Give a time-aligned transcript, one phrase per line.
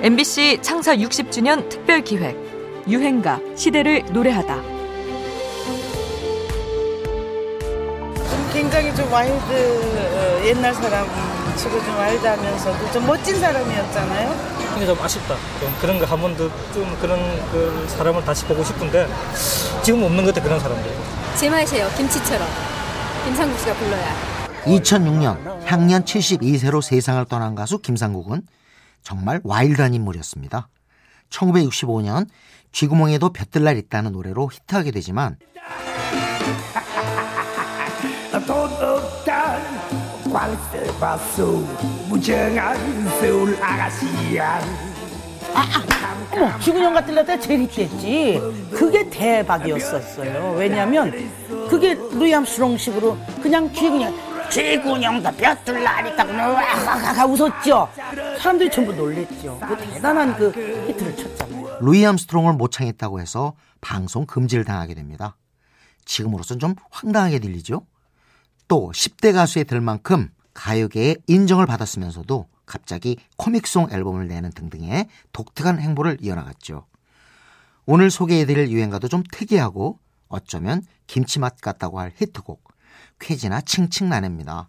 [0.00, 2.36] MBC 창사 60주년 특별 기획
[2.88, 4.56] 유행가 시대를 노래하다.
[8.52, 11.04] 굉장히 좀 와일드 옛날 사람
[11.56, 14.58] 치고 좀 와일드하면서도 좀 멋진 사람이었잖아요.
[14.76, 15.34] 이게 좀 아쉽다.
[15.58, 17.18] 좀 그런 거 한번더좀 그런
[17.50, 19.08] 그 사람을 다시 보고 싶은데
[19.82, 20.90] 지금 없는 것 같아 그런 사람들.
[21.36, 21.88] 제 맛이에요.
[21.96, 22.46] 김치처럼.
[23.24, 24.16] 김상국 씨가 불러야.
[24.64, 28.42] 2006년 향년 72세로 세상을 떠난 가수 김상국은
[29.08, 30.68] 정말 와일드한 인물이었습니다.
[31.30, 32.28] 1965년
[32.72, 35.38] 쥐구멍에도 볕들날 있다는 노래로 히트하게 되지만
[43.18, 44.60] 서울 아가씨야
[46.30, 48.38] 어머, 쥐구녕 같은 데가 제일 힙했지.
[48.70, 50.56] 그게 대박이었었어요.
[50.56, 51.10] 왜냐면
[51.70, 54.14] 그게 루이 암스트롱식으로 그냥 쥐구녕,
[54.50, 57.88] 쥐구녕도 볕들 나니까 그냥 와하하 웃었죠.
[58.38, 59.58] 사람들이 전부 놀랬죠.
[59.60, 60.50] 그 대단한 그
[60.88, 61.78] 히트를 쳤잖아요.
[61.80, 65.36] 루이 암스트롱을 모창했다고 해서 방송 금지를 당하게 됩니다.
[66.04, 67.86] 지금으로선 좀 황당하게 들리죠?
[68.66, 76.18] 또 10대 가수에 들 만큼 가요계에 인정을 받았으면서도 갑자기 코믹송 앨범을 내는 등등의 독특한 행보를
[76.20, 76.86] 이어나갔죠.
[77.86, 82.67] 오늘 소개해드릴 유행가도 좀 특이하고 어쩌면 김치맛 같다고 할 히트곡
[83.18, 84.68] 쾌지나 칭칭 나냅니다.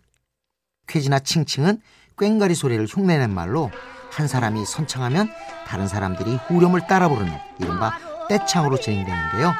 [0.87, 1.81] 쾌지나 칭칭은
[2.15, 3.71] 꽹가리 소리를 흉내낸 말로
[4.11, 5.31] 한 사람이 선창하면
[5.67, 7.97] 다른 사람들이 후렴을 따라 부르는 이른바
[8.27, 9.53] 떼창으로 진행되는데요.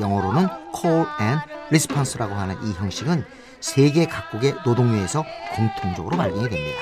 [0.00, 3.24] 영어로는 call and response라고 하는 이 형식은
[3.60, 6.80] 세계 각국의 노동요에서 공통적으로 발견이 됩니다.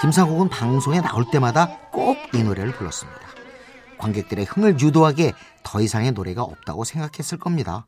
[0.00, 3.20] 김상국은 방송에 나올 때마다 꼭 이 노래를 불렀습니다.
[3.98, 7.86] 관객들의 흥을 유도하기에 더 이상의 노래가 없다고 생각했을 겁니다.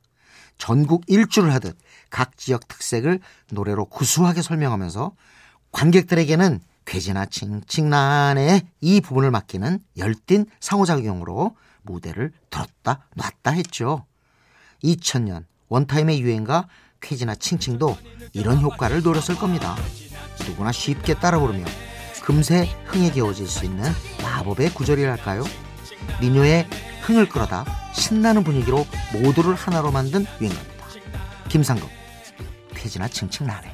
[0.58, 1.76] 전국 일주를 하듯
[2.10, 5.12] 각 지역 특색을 노래로 구수하게 설명하면서
[5.72, 14.06] 관객들에게는 괴지나 칭칭난의 이 부분을 맡기는 열띤 상호작용으로 무대를 들었다 놨다 했죠.
[14.82, 16.68] 2000년 원타임의 유행가
[17.00, 17.96] 쾌지나 칭칭도
[18.32, 19.76] 이런 효과를 노렸을 겁니다.
[20.46, 21.64] 누구나 쉽게 따라 부르며
[22.22, 23.84] 금세 흥에 겨워질 수 있는
[24.22, 25.44] 마법의 구절이랄까요?
[26.20, 26.68] 민요의
[27.02, 30.84] 흥을 끌어다 신나는 분위기로 모두를 하나로 만든 유행가입니다.
[31.48, 31.88] 김상국,
[32.74, 33.72] 쾌지나 칭칭 나네.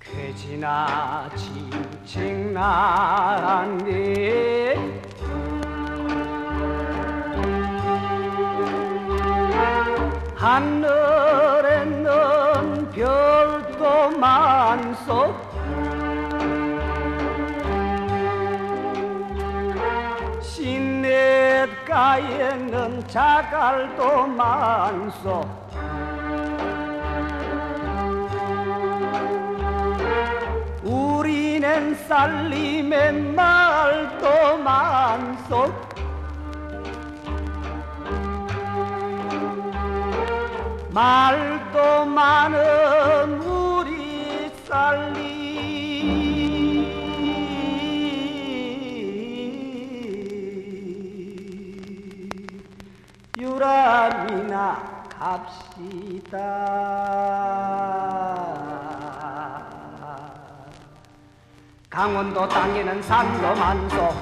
[0.00, 4.18] 괴지나 칭칭 나란데
[10.36, 11.47] 하늘에는
[14.18, 15.34] 별도 많소
[21.88, 25.48] 시냇가에는 자갈도 많소.
[30.82, 35.72] 우리는 살림의 말도 많소.
[40.90, 42.87] 말도 많은
[53.40, 54.82] 유람이나
[55.16, 56.38] 갑시다.
[61.88, 64.14] 강원도 땅에는 산도 많소.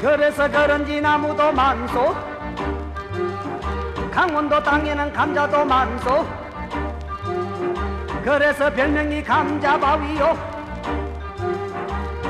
[0.00, 2.14] 그래서 그런지 나무도 많소.
[4.10, 6.26] 강원도 땅에는 감자도 많소.
[8.24, 10.50] 그래서 별명이 감자바위요.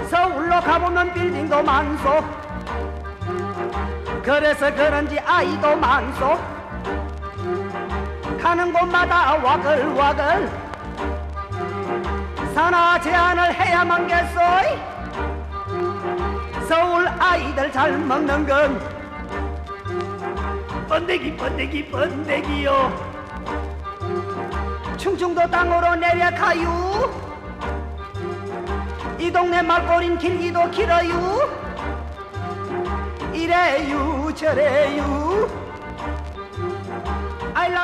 [0.09, 2.50] 서울로 가보면 빌딩도 많소
[4.23, 6.39] 그래서 그런지 아이도 많소.
[8.41, 10.51] 가는 곳마다 와글와글.
[12.55, 14.79] 산하 제한을 해야만 겠소이.
[16.69, 18.81] 서울 아이들 잘 먹는 건
[20.89, 23.11] 번데기 번데기 번데기요.
[25.01, 27.11] 충청도 땅으로 내려가요
[29.19, 31.70] 이 동네 말꼬린 길기도 길어요
[33.51, 35.49] 이래요 저래요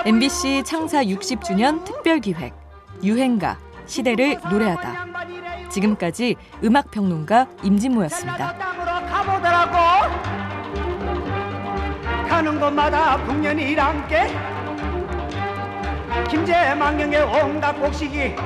[0.05, 2.55] MBC 창사 60주년 특별 기획
[3.03, 5.69] 유행가 시대를 노래하다.
[5.69, 8.55] 지금까지 음악 평론가 임진모였습니다.
[12.29, 14.29] 가는 곳마다 풍년이란 게
[16.31, 18.37] 김제 망령의 온갖 곡식이